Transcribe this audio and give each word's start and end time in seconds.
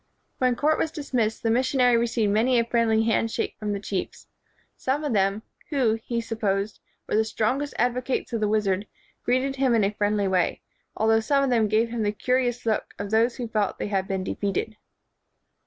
When 0.39 0.55
court 0.55 0.79
was 0.79 0.89
dismissed, 0.89 1.43
the 1.43 1.51
mission 1.51 1.79
ary 1.79 1.95
received 1.95 2.33
many 2.33 2.57
a 2.57 2.65
friendly 2.65 3.03
hand 3.03 3.29
shake 3.29 3.55
from 3.59 3.71
the 3.71 3.79
chiefs. 3.79 4.25
Some 4.75 5.03
of 5.03 5.13
them, 5.13 5.43
who, 5.69 5.99
he 6.03 6.21
supposed, 6.21 6.79
were 7.07 7.15
the 7.15 7.23
strongest 7.23 7.75
advocates 7.77 8.33
of 8.33 8.39
the 8.41 8.47
wizard, 8.47 8.87
greeted 9.23 9.57
him 9.57 9.75
in 9.75 9.83
a 9.83 9.93
friendly 9.93 10.27
way, 10.27 10.61
although 10.97 11.19
some 11.19 11.43
of 11.43 11.51
them 11.51 11.67
gave 11.67 11.89
him 11.89 12.01
the 12.01 12.11
curi 12.11 12.47
ous 12.47 12.65
look 12.65 12.95
of 12.97 13.11
those 13.11 13.35
who 13.35 13.47
felt 13.47 13.77
they 13.77 13.89
had 13.89 14.07
been 14.07 14.23
de 14.23 14.33
feated. 14.33 14.75